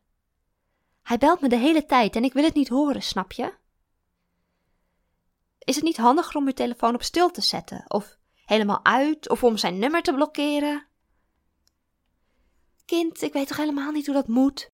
Hij 1.02 1.18
belt 1.18 1.40
me 1.40 1.48
de 1.48 1.56
hele 1.56 1.86
tijd 1.86 2.16
en 2.16 2.24
ik 2.24 2.32
wil 2.32 2.44
het 2.44 2.54
niet 2.54 2.68
horen, 2.68 3.02
snap 3.02 3.32
je? 3.32 3.54
Is 5.58 5.74
het 5.74 5.84
niet 5.84 5.96
handiger 5.96 6.36
om 6.36 6.46
je 6.46 6.52
telefoon 6.52 6.94
op 6.94 7.02
stil 7.02 7.30
te 7.30 7.40
zetten, 7.40 7.84
of 7.88 8.18
helemaal 8.44 8.84
uit, 8.84 9.28
of 9.28 9.44
om 9.44 9.56
zijn 9.56 9.78
nummer 9.78 10.02
te 10.02 10.14
blokkeren? 10.14 10.86
Kind, 12.84 13.22
ik 13.22 13.32
weet 13.32 13.48
toch 13.48 13.56
helemaal 13.56 13.92
niet 13.92 14.06
hoe 14.06 14.14
dat 14.14 14.28
moet? 14.28 14.70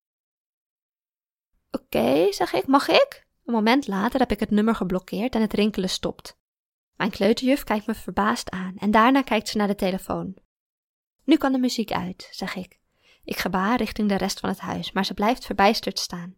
Oké, 1.71 2.33
zeg 2.33 2.52
ik, 2.52 2.67
mag 2.67 2.88
ik? 2.88 3.26
Een 3.45 3.52
moment 3.55 3.87
later 3.87 4.21
heb 4.21 4.31
ik 4.31 4.40
het 4.40 4.50
nummer 4.50 4.75
geblokkeerd 4.75 5.35
en 5.35 5.40
het 5.40 5.52
rinkelen 5.52 5.88
stopt. 5.88 6.38
Mijn 6.97 7.11
kleuterjuf 7.11 7.64
kijkt 7.64 7.87
me 7.87 7.95
verbaasd 7.95 8.50
aan 8.50 8.76
en 8.76 8.90
daarna 8.90 9.23
kijkt 9.23 9.49
ze 9.49 9.57
naar 9.57 9.67
de 9.67 9.75
telefoon. 9.75 10.37
Nu 11.25 11.37
kan 11.37 11.52
de 11.52 11.59
muziek 11.59 11.93
uit, 11.93 12.29
zeg 12.31 12.55
ik. 12.55 12.81
Ik 13.25 13.37
gebaar 13.37 13.76
richting 13.76 14.09
de 14.09 14.17
rest 14.17 14.40
van 14.40 14.49
het 14.49 14.59
huis, 14.59 14.93
maar 14.93 15.05
ze 15.05 15.14
blijft 15.14 15.45
verbijsterd 15.45 15.99
staan. 15.99 16.37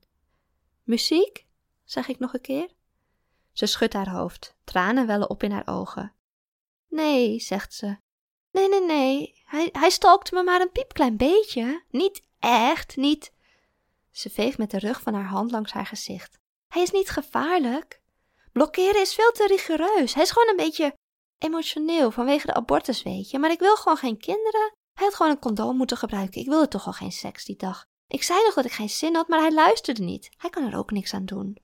Muziek? 0.83 1.47
zeg 1.85 2.09
ik 2.09 2.19
nog 2.19 2.35
een 2.35 2.41
keer. 2.41 2.71
Ze 3.53 3.67
schudt 3.67 3.93
haar 3.93 4.11
hoofd, 4.11 4.57
tranen 4.65 5.07
wellen 5.07 5.31
op 5.31 5.43
in 5.43 5.51
haar 5.51 5.67
ogen. 5.67 6.15
Nee, 6.89 7.41
zegt 7.41 7.75
ze. 7.75 7.97
Nee, 8.53 8.69
nee, 8.69 8.81
nee, 8.81 9.43
hij, 9.45 9.69
hij 9.73 9.91
stalkte 9.91 10.35
me 10.35 10.43
maar 10.43 10.61
een 10.61 10.73
piepklein 10.73 11.17
beetje. 11.17 11.85
Niet 11.91 12.23
echt, 12.39 12.97
niet. 12.97 13.33
Ze 14.11 14.31
veegt 14.31 14.59
met 14.59 14.71
de 14.71 14.79
rug 14.79 15.01
van 15.01 15.15
haar 15.15 15.29
hand 15.29 15.51
langs 15.51 15.73
haar 15.73 15.87
gezicht. 15.87 16.39
Hij 16.69 16.83
is 16.83 16.91
niet 16.91 17.11
gevaarlijk. 17.11 18.01
Blokkeren 18.53 19.01
is 19.01 19.15
veel 19.15 19.31
te 19.31 19.47
rigoureus. 19.47 20.15
Hij 20.15 20.23
is 20.23 20.31
gewoon 20.31 20.49
een 20.49 20.65
beetje 20.67 20.95
emotioneel 21.39 22.11
vanwege 22.11 22.47
de 22.47 22.55
abortus, 22.55 23.03
weet 23.03 23.31
je. 23.31 23.39
Maar 23.39 23.51
ik 23.51 23.59
wil 23.59 23.77
gewoon 23.77 23.99
geen 23.99 24.19
kinderen. 24.19 24.73
Hij 24.93 25.07
had 25.07 25.15
gewoon 25.15 25.33
een 25.33 25.39
condoom 25.39 25.77
moeten 25.77 25.97
gebruiken. 25.97 26.41
Ik 26.41 26.47
wilde 26.47 26.69
toch 26.69 26.87
al 26.87 26.93
geen 26.93 27.13
seks 27.13 27.45
die 27.45 27.57
dag. 27.57 27.85
Ik 28.07 28.23
zei 28.23 28.43
nog 28.45 28.55
dat 28.55 28.65
ik 28.65 28.73
geen 28.73 28.91
zin 28.91 29.15
had, 29.15 29.29
maar 29.29 29.41
hij 29.41 29.53
luisterde 29.53 30.03
niet. 30.03 30.31
Hij 30.37 30.51
kan 30.51 30.65
er 30.65 30.79
ook 30.79 30.91
niks 30.91 31.15
aan 31.15 31.25
doen. 31.25 31.59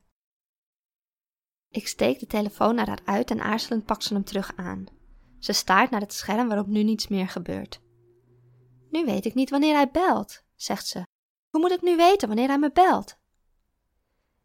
Ik 1.69 1.89
steek 1.89 2.19
de 2.19 2.27
telefoon 2.27 2.75
naar 2.75 2.87
haar 2.89 3.03
uit 3.05 3.31
en 3.31 3.41
aarzelend 3.41 3.85
pak 3.85 4.03
ze 4.03 4.15
hem 4.15 4.25
terug 4.25 4.53
aan. 4.57 4.98
Ze 5.39 5.53
staart 5.53 5.91
naar 5.91 6.01
het 6.01 6.13
scherm 6.13 6.49
waarop 6.49 6.67
nu 6.67 6.83
niets 6.83 7.09
meer 7.09 7.29
gebeurt. 7.29 7.81
Nu 8.91 9.05
weet 9.05 9.25
ik 9.25 9.35
niet 9.35 9.51
wanneer 9.51 9.75
hij 9.75 9.91
belt, 9.91 10.43
zegt 10.57 10.87
ze. 10.87 11.07
Hoe 11.51 11.61
moet 11.61 11.73
ik 11.73 11.83
nu 11.83 11.97
weten 11.97 12.29
wanneer 12.29 12.49
hij 12.49 12.59
me 12.59 12.73
belt? 12.73 13.17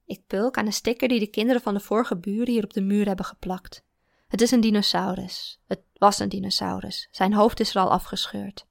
Ik 0.05 0.25
pulk 0.27 0.57
aan 0.57 0.65
een 0.65 0.73
sticker 0.73 1.07
die 1.07 1.19
de 1.19 1.27
kinderen 1.27 1.61
van 1.61 1.73
de 1.73 1.79
vorige 1.79 2.17
buren 2.17 2.53
hier 2.53 2.63
op 2.63 2.73
de 2.73 2.81
muur 2.81 3.05
hebben 3.05 3.25
geplakt. 3.25 3.83
Het 4.27 4.41
is 4.41 4.51
een 4.51 4.61
dinosaurus. 4.61 5.59
Het 5.67 5.81
was 5.93 6.19
een 6.19 6.29
dinosaurus. 6.29 7.07
Zijn 7.11 7.33
hoofd 7.33 7.59
is 7.59 7.75
er 7.75 7.81
al 7.81 7.91
afgescheurd. 7.91 8.67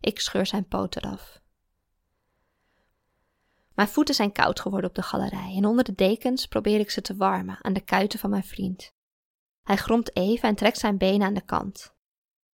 Ik 0.00 0.20
scheur 0.20 0.46
zijn 0.46 0.68
poot 0.68 0.96
eraf. 0.96 1.42
Mijn 3.74 3.88
voeten 3.88 4.14
zijn 4.14 4.32
koud 4.32 4.60
geworden 4.60 4.88
op 4.88 4.96
de 4.96 5.02
galerij 5.02 5.54
en 5.56 5.66
onder 5.66 5.84
de 5.84 5.94
dekens 5.94 6.46
probeer 6.46 6.80
ik 6.80 6.90
ze 6.90 7.00
te 7.00 7.16
warmen 7.16 7.58
aan 7.60 7.72
de 7.72 7.80
kuiten 7.80 8.18
van 8.18 8.30
mijn 8.30 8.44
vriend. 8.44 8.92
Hij 9.64 9.76
gromt 9.76 10.16
even 10.16 10.48
en 10.48 10.54
trekt 10.54 10.78
zijn 10.78 10.98
benen 10.98 11.26
aan 11.26 11.34
de 11.34 11.44
kant. 11.44 11.94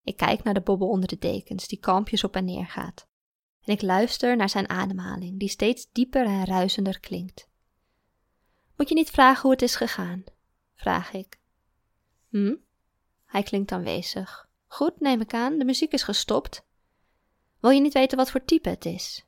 Ik 0.03 0.17
kijk 0.17 0.43
naar 0.43 0.55
de 0.55 0.61
bobbel 0.61 0.89
onder 0.89 1.09
de 1.09 1.19
dekens, 1.19 1.69
die 1.69 1.79
kalmpjes 1.79 2.25
op 2.25 2.37
en 2.37 2.45
neer 2.45 2.67
gaat. 2.67 3.09
En 3.65 3.73
ik 3.73 3.83
luister 3.83 4.37
naar 4.37 4.49
zijn 4.49 4.69
ademhaling, 4.69 5.39
die 5.39 5.49
steeds 5.49 5.89
dieper 5.93 6.27
en 6.27 6.45
ruisender 6.45 7.01
klinkt. 7.01 7.49
Moet 8.77 8.89
je 8.89 8.95
niet 8.95 9.11
vragen 9.11 9.43
hoe 9.43 9.51
het 9.51 9.63
is 9.63 9.77
gegaan? 9.77 10.25
vraag 10.75 11.13
ik. 11.13 11.41
Hm? 12.29 12.55
Hij 13.25 13.43
klinkt 13.43 13.73
aanwezig. 13.73 14.49
Goed, 14.67 15.01
neem 15.01 15.21
ik 15.21 15.35
aan, 15.35 15.59
de 15.59 15.65
muziek 15.65 15.93
is 15.93 16.03
gestopt. 16.03 16.67
Wil 17.61 17.71
je 17.71 17.81
niet 17.81 17.93
weten 17.93 18.19
wat 18.19 18.31
voor 18.31 18.45
type 18.45 18.69
het 18.69 18.85
is? 18.85 19.27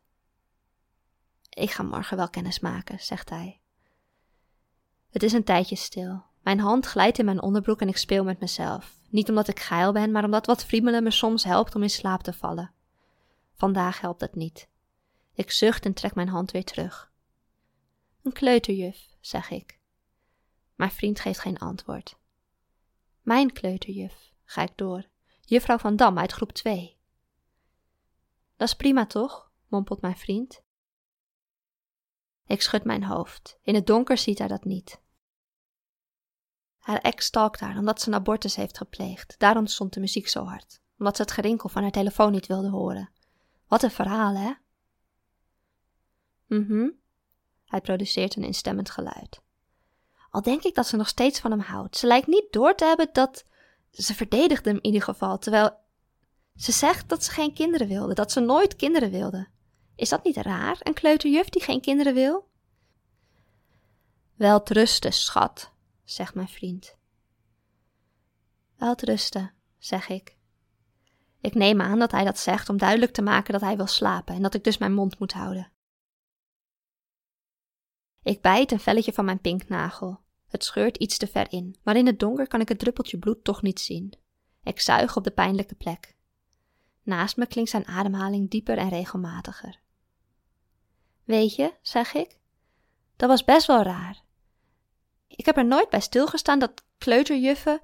Ik 1.49 1.71
ga 1.71 1.83
morgen 1.83 2.17
wel 2.17 2.31
kennis 2.31 2.61
maken, 2.61 3.01
zegt 3.01 3.31
hij. 3.31 3.61
Het 5.11 5.23
is 5.23 5.33
een 5.33 5.45
tijdje 5.45 5.77
stil. 5.77 6.30
Mijn 6.51 6.63
hand 6.63 6.87
glijdt 6.87 7.19
in 7.19 7.25
mijn 7.25 7.43
onderbroek 7.43 7.81
en 7.81 7.89
ik 7.89 7.97
speel 7.97 8.25
met 8.25 8.41
mezelf. 8.41 8.99
Niet 9.09 9.29
omdat 9.29 9.49
ik 9.49 9.61
geil 9.61 9.93
ben, 9.93 10.11
maar 10.11 10.25
omdat 10.25 10.47
wat 10.47 10.65
friemelen 10.65 11.03
me 11.03 11.11
soms 11.11 11.45
helpt 11.45 11.75
om 11.75 11.83
in 11.83 11.91
slaap 11.91 12.23
te 12.23 12.33
vallen. 12.33 12.73
Vandaag 13.55 14.01
helpt 14.01 14.21
het 14.21 14.35
niet. 14.35 14.69
Ik 15.35 15.51
zucht 15.51 15.85
en 15.85 15.93
trek 15.93 16.15
mijn 16.15 16.29
hand 16.29 16.51
weer 16.51 16.65
terug. 16.65 17.13
Een 18.23 18.33
kleuterjuf, 18.33 19.17
zeg 19.21 19.51
ik. 19.51 19.81
Mijn 20.75 20.91
vriend 20.91 21.21
geeft 21.21 21.39
geen 21.41 21.59
antwoord. 21.59 22.19
Mijn 23.23 23.53
kleuterjuf, 23.53 24.33
ga 24.45 24.63
ik 24.63 24.73
door. 24.75 25.05
Juffrouw 25.41 25.79
van 25.79 25.97
Dam 25.97 26.19
uit 26.19 26.33
groep 26.33 26.53
2. 26.53 26.99
Dat 28.57 28.69
is 28.69 28.75
prima 28.75 29.07
toch? 29.07 29.51
mompelt 29.69 30.01
mijn 30.01 30.17
vriend. 30.17 30.63
Ik 32.47 32.63
schud 32.63 32.85
mijn 32.85 33.05
hoofd. 33.05 33.59
In 33.63 33.75
het 33.75 33.87
donker 33.87 34.19
ziet 34.19 34.39
hij 34.39 34.49
dat 34.49 34.65
niet. 34.65 35.01
Haar 36.91 37.01
ex 37.01 37.25
stalkt 37.25 37.61
haar 37.61 37.79
omdat 37.79 38.01
ze 38.01 38.09
een 38.09 38.15
abortus 38.15 38.57
heeft 38.57 38.79
gepleegd. 38.79 39.35
Daarom 39.39 39.67
stond 39.67 39.93
de 39.93 40.01
muziek 40.01 40.29
zo 40.29 40.45
hard. 40.45 40.81
Omdat 40.99 41.17
ze 41.17 41.23
het 41.23 41.31
gerinkel 41.31 41.69
van 41.69 41.83
haar 41.83 41.91
telefoon 41.91 42.33
niet 42.33 42.47
wilde 42.47 42.69
horen. 42.69 43.11
Wat 43.67 43.83
een 43.83 43.91
verhaal, 43.91 44.37
hè? 44.37 44.53
Mhm. 46.47 46.89
Hij 47.65 47.81
produceert 47.81 48.37
een 48.37 48.45
instemmend 48.45 48.91
geluid. 48.91 49.41
Al 50.31 50.43
denk 50.43 50.63
ik 50.63 50.75
dat 50.75 50.87
ze 50.87 50.97
nog 50.97 51.09
steeds 51.09 51.41
van 51.41 51.51
hem 51.51 51.61
houdt. 51.61 51.97
Ze 51.97 52.07
lijkt 52.07 52.27
niet 52.27 52.47
door 52.51 52.75
te 52.75 52.85
hebben 52.85 53.09
dat. 53.13 53.45
Ze 53.91 54.15
verdedigt 54.15 54.65
hem 54.65 54.77
in 54.77 54.85
ieder 54.85 55.03
geval, 55.03 55.39
terwijl. 55.39 55.71
Ze 56.57 56.73
zegt 56.73 57.09
dat 57.09 57.25
ze 57.25 57.31
geen 57.31 57.55
kinderen 57.55 57.89
wilde, 57.89 58.15
dat 58.15 58.33
ze 58.33 58.41
nooit 58.41 58.77
kinderen 58.77 59.11
wilde. 59.11 59.49
Is 59.95 60.09
dat 60.09 60.25
niet 60.25 60.37
raar, 60.37 60.77
een 60.83 60.95
kleuterjuf 60.95 61.49
die 61.49 61.63
geen 61.63 61.81
kinderen 61.81 62.15
wil? 62.15 62.49
Wel 64.35 64.61
rusten, 64.65 65.13
schat, 65.13 65.70
zegt 66.13 66.35
mijn 66.35 66.49
vriend. 66.49 66.97
Wel 68.77 68.95
rusten, 68.97 69.53
zeg 69.79 70.09
ik. 70.09 70.37
Ik 71.41 71.55
neem 71.55 71.81
aan 71.81 71.99
dat 71.99 72.11
hij 72.11 72.25
dat 72.25 72.39
zegt 72.39 72.69
om 72.69 72.77
duidelijk 72.77 73.13
te 73.13 73.23
maken 73.23 73.53
dat 73.53 73.61
hij 73.61 73.77
wil 73.77 73.87
slapen 73.87 74.35
en 74.35 74.43
dat 74.43 74.55
ik 74.55 74.65
dus 74.65 74.79
mijn 74.79 74.95
mond 74.95 75.19
moet 75.19 75.33
houden. 75.33 75.73
Ik 78.23 78.41
bijt 78.41 78.73
een 78.73 78.81
velletje 78.81 79.13
van 79.13 79.25
mijn 79.25 79.41
pinknagel. 79.41 80.21
Het 80.47 80.65
scheurt 80.65 80.97
iets 80.97 81.19
te 81.19 81.27
ver 81.27 81.53
in, 81.53 81.77
maar 81.83 81.97
in 81.97 82.07
het 82.07 82.19
donker 82.19 82.47
kan 82.47 82.61
ik 82.61 82.69
het 82.69 82.79
druppeltje 82.79 83.19
bloed 83.19 83.45
toch 83.45 83.63
niet 83.63 83.81
zien. 83.81 84.13
Ik 84.63 84.81
zuig 84.81 85.17
op 85.17 85.25
de 85.25 85.31
pijnlijke 85.31 85.75
plek. 85.75 86.17
Naast 87.03 87.37
me 87.37 87.47
klinkt 87.47 87.71
zijn 87.71 87.87
ademhaling 87.87 88.51
dieper 88.51 88.79
en 88.79 88.89
regelmatiger. 88.89 89.81
Weet 91.25 91.55
je, 91.55 91.75
zeg 91.83 92.15
ik, 92.15 92.39
dat 93.17 93.29
was 93.29 93.45
best 93.45 93.67
wel 93.67 93.83
raar. 93.83 94.29
Ik 95.37 95.47
heb 95.47 95.57
er 95.57 95.65
nooit 95.67 95.89
bij 95.89 96.01
stilgestaan 96.01 96.59
dat 96.59 96.85
kleuterjuffen 96.99 97.81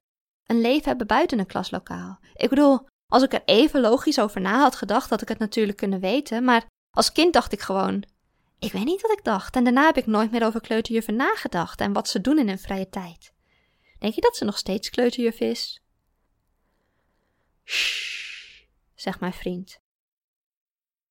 een 0.46 0.60
leven 0.60 0.88
hebben 0.88 1.06
buiten 1.06 1.38
een 1.38 1.46
klaslokaal. 1.46 2.18
Ik 2.34 2.48
bedoel, 2.48 2.86
als 3.06 3.22
ik 3.22 3.32
er 3.32 3.42
even 3.44 3.80
logisch 3.80 4.20
over 4.20 4.40
na 4.40 4.58
had 4.58 4.76
gedacht, 4.76 5.10
had 5.10 5.22
ik 5.22 5.28
het 5.28 5.38
natuurlijk 5.38 5.78
kunnen 5.78 6.00
weten, 6.00 6.44
maar 6.44 6.66
als 6.90 7.12
kind 7.12 7.32
dacht 7.32 7.52
ik 7.52 7.60
gewoon: 7.60 8.04
ik 8.58 8.72
weet 8.72 8.84
niet 8.84 9.00
wat 9.00 9.10
ik 9.18 9.24
dacht. 9.24 9.56
En 9.56 9.64
daarna 9.64 9.86
heb 9.86 9.96
ik 9.96 10.06
nooit 10.06 10.30
meer 10.30 10.44
over 10.44 10.60
kleuterjuffen 10.60 11.16
nagedacht 11.16 11.80
en 11.80 11.92
wat 11.92 12.08
ze 12.08 12.20
doen 12.20 12.38
in 12.38 12.48
hun 12.48 12.58
vrije 12.58 12.88
tijd. 12.88 13.32
Denk 13.98 14.14
je 14.14 14.20
dat 14.20 14.36
ze 14.36 14.44
nog 14.44 14.58
steeds 14.58 14.90
kleuterjuf 14.90 15.40
is? 15.40 15.82
Shh, 17.64 18.66
zegt 18.94 19.20
mijn 19.20 19.32
vriend. 19.32 19.80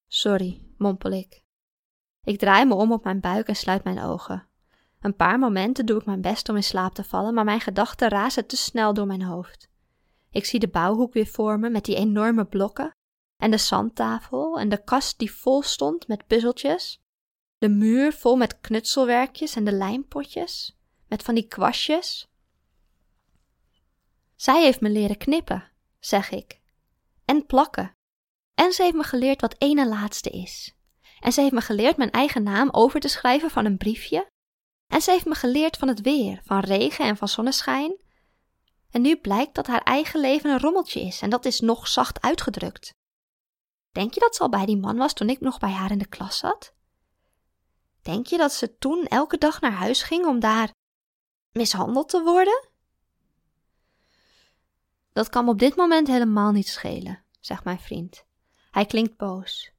Sorry, 0.07 0.61
mompel 0.77 1.11
ik. 1.11 1.43
Ik 2.23 2.39
draai 2.39 2.65
me 2.65 2.73
om 2.73 2.91
op 2.91 3.03
mijn 3.03 3.19
buik 3.19 3.47
en 3.47 3.55
sluit 3.55 3.83
mijn 3.83 3.99
ogen. 3.99 4.47
Een 5.05 5.15
paar 5.15 5.39
momenten 5.39 5.85
doe 5.85 5.99
ik 5.99 6.05
mijn 6.05 6.21
best 6.21 6.49
om 6.49 6.55
in 6.55 6.63
slaap 6.63 6.93
te 6.93 7.03
vallen, 7.03 7.33
maar 7.33 7.43
mijn 7.43 7.59
gedachten 7.59 8.09
razen 8.09 8.47
te 8.47 8.57
snel 8.57 8.93
door 8.93 9.05
mijn 9.05 9.21
hoofd. 9.21 9.69
Ik 10.31 10.45
zie 10.45 10.59
de 10.59 10.67
bouwhoek 10.67 11.13
weer 11.13 11.25
vormen 11.25 11.71
met 11.71 11.85
die 11.85 11.95
enorme 11.95 12.45
blokken, 12.45 12.91
en 13.37 13.51
de 13.51 13.57
zandtafel 13.57 14.59
en 14.59 14.69
de 14.69 14.83
kast 14.83 15.19
die 15.19 15.31
vol 15.31 15.61
stond 15.61 16.07
met 16.07 16.27
puzzeltjes, 16.27 17.01
de 17.57 17.69
muur 17.69 18.13
vol 18.13 18.35
met 18.35 18.59
knutselwerkjes 18.61 19.55
en 19.55 19.63
de 19.63 19.71
lijmpotjes, 19.71 20.77
met 21.07 21.23
van 21.23 21.35
die 21.35 21.47
kwastjes. 21.47 22.27
Zij 24.35 24.63
heeft 24.63 24.81
me 24.81 24.89
leren 24.89 25.17
knippen, 25.17 25.71
zeg 25.99 26.31
ik, 26.31 26.61
en 27.25 27.45
plakken. 27.45 27.91
En 28.53 28.71
ze 28.71 28.83
heeft 28.83 28.95
me 28.95 29.03
geleerd 29.03 29.41
wat 29.41 29.55
ene 29.57 29.87
laatste 29.87 30.29
is. 30.29 30.75
En 31.19 31.31
ze 31.31 31.41
heeft 31.41 31.53
me 31.53 31.61
geleerd 31.61 31.97
mijn 31.97 32.11
eigen 32.11 32.43
naam 32.43 32.69
over 32.71 32.99
te 32.99 33.07
schrijven 33.07 33.49
van 33.49 33.65
een 33.65 33.77
briefje 33.77 34.33
En 34.87 35.01
ze 35.01 35.11
heeft 35.11 35.25
me 35.25 35.35
geleerd 35.35 35.77
van 35.77 35.87
het 35.87 36.01
weer, 36.01 36.41
van 36.43 36.59
regen 36.59 37.05
en 37.05 37.17
van 37.17 37.27
zonneschijn. 37.27 38.03
En 38.89 39.01
nu 39.01 39.15
blijkt 39.17 39.55
dat 39.55 39.67
haar 39.67 39.81
eigen 39.81 40.19
leven 40.19 40.49
een 40.49 40.59
rommeltje 40.59 41.01
is 41.01 41.21
en 41.21 41.29
dat 41.29 41.45
is 41.45 41.59
nog 41.59 41.87
zacht 41.87 42.21
uitgedrukt. 42.21 42.93
Denk 43.91 44.13
je 44.13 44.19
dat 44.19 44.35
ze 44.35 44.41
al 44.41 44.49
bij 44.49 44.65
die 44.65 44.77
man 44.77 44.97
was 44.97 45.13
toen 45.13 45.29
ik 45.29 45.39
nog 45.39 45.59
bij 45.59 45.71
haar 45.71 45.91
in 45.91 45.97
de 45.97 46.07
klas 46.07 46.37
zat? 46.37 46.73
Denk 48.01 48.27
je 48.27 48.37
dat 48.37 48.53
ze 48.53 48.77
toen 48.77 49.05
elke 49.05 49.37
dag 49.37 49.61
naar 49.61 49.71
huis 49.71 50.03
ging 50.03 50.25
om 50.25 50.39
daar 50.39 50.71
mishandeld 51.51 52.09
te 52.09 52.23
worden? 52.23 52.69
Dat 55.13 55.29
kan 55.29 55.45
me 55.45 55.51
op 55.51 55.59
dit 55.59 55.75
moment 55.75 56.07
helemaal 56.07 56.51
niet 56.51 56.67
schelen, 56.67 57.25
zegt 57.39 57.63
mijn 57.63 57.79
vriend. 57.79 58.25
Hij 58.71 58.85
klinkt 58.85 59.17
boos. 59.17 59.74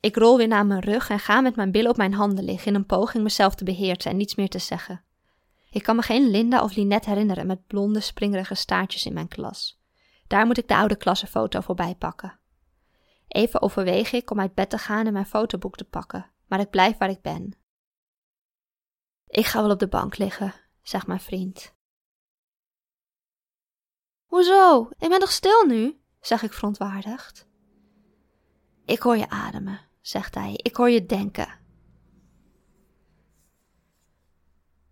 Ik 0.00 0.16
rol 0.16 0.36
weer 0.36 0.48
naar 0.48 0.66
mijn 0.66 0.80
rug 0.80 1.08
en 1.08 1.18
ga 1.18 1.40
met 1.40 1.56
mijn 1.56 1.70
billen 1.70 1.90
op 1.90 1.96
mijn 1.96 2.14
handen 2.14 2.44
liggen 2.44 2.66
in 2.66 2.74
een 2.74 2.86
poging 2.86 3.22
mezelf 3.22 3.54
te 3.54 3.64
beheersen 3.64 4.10
en 4.10 4.16
niets 4.16 4.34
meer 4.34 4.48
te 4.48 4.58
zeggen. 4.58 5.04
Ik 5.70 5.82
kan 5.82 5.96
me 5.96 6.02
geen 6.02 6.30
Linda 6.30 6.62
of 6.62 6.74
Linette 6.76 7.08
herinneren 7.08 7.46
met 7.46 7.66
blonde, 7.66 8.00
springerige 8.00 8.54
staartjes 8.54 9.06
in 9.06 9.12
mijn 9.12 9.28
klas. 9.28 9.80
Daar 10.26 10.46
moet 10.46 10.58
ik 10.58 10.68
de 10.68 10.76
oude 10.76 10.96
klassenfoto 10.96 11.60
voorbij 11.60 11.94
pakken. 11.94 12.38
Even 13.28 13.62
overweeg 13.62 14.12
ik 14.12 14.30
om 14.30 14.40
uit 14.40 14.54
bed 14.54 14.70
te 14.70 14.78
gaan 14.78 15.06
en 15.06 15.12
mijn 15.12 15.26
fotoboek 15.26 15.76
te 15.76 15.84
pakken, 15.84 16.30
maar 16.46 16.60
ik 16.60 16.70
blijf 16.70 16.98
waar 16.98 17.10
ik 17.10 17.22
ben. 17.22 17.58
Ik 19.26 19.46
ga 19.46 19.62
wel 19.62 19.70
op 19.70 19.78
de 19.78 19.88
bank 19.88 20.18
liggen, 20.18 20.54
zegt 20.82 21.06
mijn 21.06 21.20
vriend. 21.20 21.74
Hoezo? 24.24 24.88
Ik 24.98 25.08
ben 25.08 25.18
toch 25.18 25.30
stil 25.30 25.66
nu? 25.66 26.00
zeg 26.20 26.42
ik 26.42 26.52
verontwaardigd. 26.52 27.48
Ik 28.84 29.00
hoor 29.00 29.16
je 29.16 29.28
ademen, 29.28 29.80
zegt 30.00 30.34
hij. 30.34 30.52
Ik 30.56 30.76
hoor 30.76 30.90
je 30.90 31.06
denken. 31.06 31.58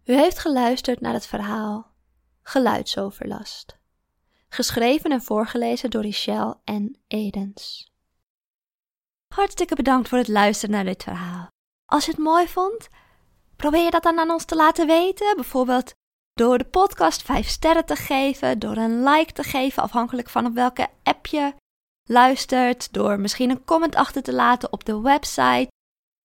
U 0.04 0.14
heeft 0.14 0.38
geluisterd 0.38 1.00
naar 1.00 1.12
het 1.12 1.26
verhaal 1.26 1.88
Geluidsoverlast. 2.42 3.78
Geschreven 4.48 5.10
en 5.10 5.22
voorgelezen 5.22 5.90
door 5.90 6.02
Richelle 6.02 6.58
en 6.64 6.98
Edens. 7.06 7.92
Hartstikke 9.34 9.74
bedankt 9.74 10.08
voor 10.08 10.18
het 10.18 10.28
luisteren 10.28 10.74
naar 10.74 10.84
dit 10.84 11.02
verhaal. 11.02 11.48
Als 11.84 12.04
je 12.04 12.10
het 12.10 12.20
mooi 12.20 12.48
vond, 12.48 12.88
probeer 13.56 13.84
je 13.84 13.90
dat 13.90 14.02
dan 14.02 14.18
aan 14.18 14.30
ons 14.30 14.44
te 14.44 14.56
laten 14.56 14.86
weten. 14.86 15.36
Bijvoorbeeld 15.36 15.94
door 16.34 16.58
de 16.58 16.64
podcast 16.64 17.22
5 17.22 17.48
sterren 17.48 17.86
te 17.86 17.96
geven, 17.96 18.58
door 18.58 18.76
een 18.76 19.02
like 19.02 19.32
te 19.32 19.42
geven, 19.42 19.82
afhankelijk 19.82 20.28
van 20.28 20.46
op 20.46 20.54
welke 20.54 20.88
app 21.02 21.26
je 21.26 21.54
luistert, 22.08 22.92
door 22.92 23.20
misschien 23.20 23.50
een 23.50 23.64
comment 23.64 23.94
achter 23.94 24.22
te 24.22 24.32
laten 24.32 24.72
op 24.72 24.84
de 24.84 25.00
website 25.00 25.68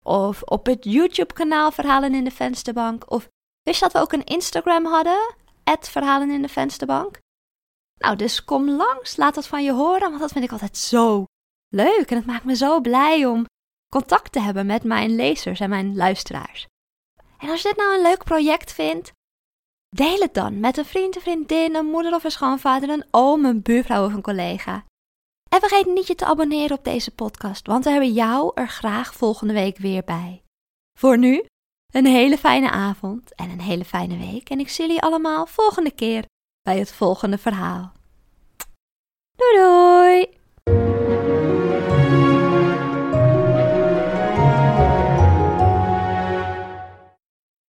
of 0.05 0.41
op 0.41 0.65
het 0.65 0.83
YouTube-kanaal 0.83 1.71
Verhalen 1.71 2.15
in 2.15 2.23
de 2.23 2.31
Vensterbank. 2.31 3.11
Of 3.11 3.27
wist 3.61 3.79
je 3.79 3.85
dat 3.85 3.93
we 3.93 3.99
ook 3.99 4.13
een 4.13 4.23
Instagram 4.23 4.85
hadden? 4.85 5.35
Verhalen 5.79 6.31
in 6.31 6.41
de 6.41 6.47
Vensterbank. 6.47 7.19
Nou, 7.99 8.15
dus 8.15 8.43
kom 8.43 8.69
langs, 8.69 9.17
laat 9.17 9.35
dat 9.35 9.47
van 9.47 9.63
je 9.63 9.71
horen, 9.71 10.09
want 10.09 10.19
dat 10.19 10.31
vind 10.31 10.45
ik 10.45 10.51
altijd 10.51 10.77
zo 10.77 11.25
leuk 11.69 12.11
en 12.11 12.15
het 12.15 12.25
maakt 12.25 12.43
me 12.43 12.55
zo 12.55 12.81
blij 12.81 13.25
om 13.25 13.45
contact 13.89 14.31
te 14.31 14.39
hebben 14.39 14.65
met 14.65 14.83
mijn 14.83 15.15
lezers 15.15 15.59
en 15.59 15.69
mijn 15.69 15.95
luisteraars. 15.95 16.65
En 17.37 17.49
als 17.49 17.61
je 17.61 17.67
dit 17.67 17.77
nou 17.77 17.95
een 17.95 18.01
leuk 18.01 18.23
project 18.23 18.71
vindt, 18.71 19.11
deel 19.89 20.19
het 20.19 20.33
dan 20.33 20.59
met 20.59 20.77
een 20.77 20.85
vriend, 20.85 21.15
een 21.15 21.21
vriendin, 21.21 21.75
een 21.75 21.85
moeder 21.85 22.13
of 22.13 22.23
een 22.23 22.31
schoonvader, 22.31 22.89
een 22.89 23.05
oom, 23.11 23.45
een 23.45 23.61
buurvrouw 23.61 24.05
of 24.05 24.13
een 24.13 24.21
collega. 24.21 24.85
En 25.53 25.59
vergeet 25.59 25.85
niet 25.85 26.07
je 26.07 26.15
te 26.15 26.25
abonneren 26.25 26.77
op 26.77 26.83
deze 26.83 27.11
podcast, 27.11 27.67
want 27.67 27.83
we 27.83 27.89
hebben 27.89 28.13
jou 28.13 28.51
er 28.55 28.69
graag 28.69 29.13
volgende 29.13 29.53
week 29.53 29.77
weer 29.77 30.03
bij. 30.03 30.41
Voor 30.99 31.17
nu, 31.17 31.45
een 31.91 32.05
hele 32.05 32.37
fijne 32.37 32.69
avond 32.69 33.35
en 33.35 33.49
een 33.49 33.61
hele 33.61 33.85
fijne 33.85 34.17
week. 34.17 34.49
En 34.49 34.59
ik 34.59 34.69
zie 34.69 34.85
jullie 34.85 35.01
allemaal 35.01 35.45
volgende 35.45 35.91
keer 35.91 36.25
bij 36.61 36.79
het 36.79 36.91
volgende 36.91 37.37
verhaal. 37.37 37.91
Doei 39.35 39.57
doei! 39.57 40.42